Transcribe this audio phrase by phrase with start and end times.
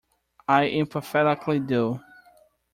[0.47, 1.99] I emphatically do.